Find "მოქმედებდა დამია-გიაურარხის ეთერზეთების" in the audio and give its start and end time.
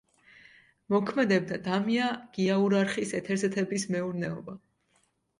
0.93-3.85